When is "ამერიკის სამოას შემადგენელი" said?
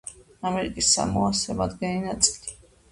0.51-2.05